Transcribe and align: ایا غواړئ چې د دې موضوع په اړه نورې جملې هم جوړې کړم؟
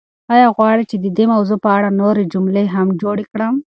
ایا 0.33 0.47
غواړئ 0.55 0.83
چې 0.91 0.97
د 1.03 1.05
دې 1.17 1.25
موضوع 1.33 1.57
په 1.65 1.69
اړه 1.77 1.89
نورې 2.01 2.23
جملې 2.33 2.63
هم 2.75 2.87
جوړې 3.01 3.25
کړم؟ 3.31 3.55